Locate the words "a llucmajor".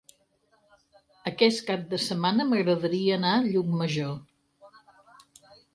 3.43-4.21